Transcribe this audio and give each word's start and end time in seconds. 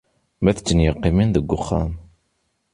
Ma 0.43 0.51
d 0.55 0.57
tin 0.59 0.83
yeqqimen 0.85 1.29
deg 1.35 1.51
uxxam. 1.57 1.91